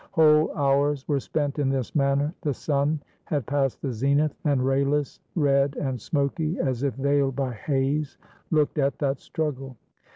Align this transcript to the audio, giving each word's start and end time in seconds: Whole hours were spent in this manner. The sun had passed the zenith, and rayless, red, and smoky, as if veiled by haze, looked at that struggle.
Whole 0.13 0.51
hours 0.55 1.07
were 1.07 1.19
spent 1.19 1.59
in 1.59 1.69
this 1.69 1.93
manner. 1.93 2.33
The 2.41 2.55
sun 2.55 3.01
had 3.25 3.45
passed 3.45 3.83
the 3.83 3.93
zenith, 3.93 4.35
and 4.43 4.65
rayless, 4.65 5.19
red, 5.35 5.75
and 5.75 6.01
smoky, 6.01 6.59
as 6.59 6.81
if 6.81 6.95
veiled 6.95 7.35
by 7.35 7.53
haze, 7.53 8.17
looked 8.49 8.79
at 8.79 8.97
that 8.97 9.19
struggle. 9.19 9.77